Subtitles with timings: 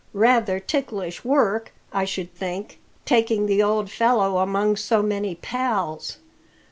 [0.13, 6.17] Rather ticklish work, I should think, taking the old fellow among so many pals.